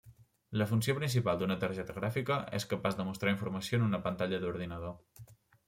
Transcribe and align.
La 0.61 0.65
funció 0.69 0.95
principal 0.99 1.37
d'una 1.41 1.57
targeta 1.65 1.95
gràfica 1.99 2.39
és 2.61 2.67
capaç 2.73 2.99
de 3.03 3.07
mostrar 3.13 3.37
informació 3.37 3.81
en 3.83 3.87
una 3.91 4.03
pantalla 4.09 4.43
d'ordinador. 4.47 5.01